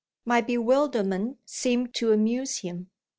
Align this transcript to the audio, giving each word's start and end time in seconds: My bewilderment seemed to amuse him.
My 0.25 0.41
bewilderment 0.41 1.37
seemed 1.45 1.93
to 1.93 2.11
amuse 2.11 2.61
him. 2.61 2.89